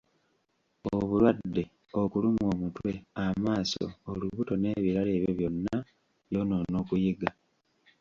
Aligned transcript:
Obulwadde, 0.93 1.63
okulumwa 2.01 2.45
omutwe, 2.53 2.91
amaaso, 3.25 3.85
olubuto, 4.09 4.53
n'ebirala 4.57 5.09
ebyo 5.17 5.31
byonna 5.39 5.75
byonoona 6.29 6.75
okuyiga. 6.83 7.29